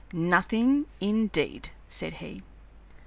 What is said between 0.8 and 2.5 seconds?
indeed," said he.